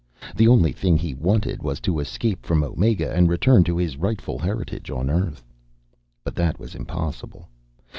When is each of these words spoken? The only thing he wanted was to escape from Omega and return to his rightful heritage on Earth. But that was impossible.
The 0.35 0.47
only 0.47 0.71
thing 0.71 0.97
he 0.97 1.13
wanted 1.13 1.61
was 1.61 1.79
to 1.81 1.99
escape 1.99 2.43
from 2.43 2.63
Omega 2.63 3.13
and 3.13 3.29
return 3.29 3.63
to 3.65 3.77
his 3.77 3.97
rightful 3.97 4.39
heritage 4.39 4.89
on 4.89 5.11
Earth. 5.11 5.43
But 6.23 6.33
that 6.33 6.59
was 6.59 6.73
impossible. 6.73 7.47